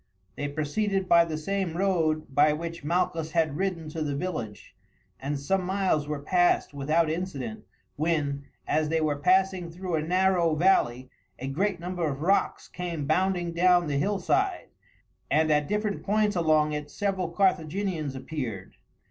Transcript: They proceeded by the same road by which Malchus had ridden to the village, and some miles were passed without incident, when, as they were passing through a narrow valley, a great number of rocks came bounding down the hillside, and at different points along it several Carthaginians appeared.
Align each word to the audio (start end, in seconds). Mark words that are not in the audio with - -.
They 0.35 0.47
proceeded 0.47 1.07
by 1.07 1.25
the 1.25 1.37
same 1.37 1.77
road 1.77 2.33
by 2.33 2.53
which 2.53 2.83
Malchus 2.83 3.33
had 3.33 3.55
ridden 3.57 3.87
to 3.89 4.01
the 4.01 4.15
village, 4.15 4.75
and 5.19 5.39
some 5.39 5.63
miles 5.63 6.07
were 6.07 6.17
passed 6.23 6.73
without 6.73 7.07
incident, 7.07 7.65
when, 7.97 8.45
as 8.67 8.89
they 8.89 8.99
were 8.99 9.19
passing 9.19 9.69
through 9.69 9.93
a 9.93 10.01
narrow 10.01 10.55
valley, 10.55 11.11
a 11.37 11.45
great 11.47 11.79
number 11.79 12.07
of 12.07 12.23
rocks 12.23 12.67
came 12.67 13.05
bounding 13.05 13.51
down 13.53 13.85
the 13.85 13.97
hillside, 13.99 14.69
and 15.29 15.51
at 15.51 15.67
different 15.67 16.01
points 16.01 16.35
along 16.35 16.73
it 16.73 16.89
several 16.89 17.29
Carthaginians 17.29 18.15
appeared. 18.15 18.73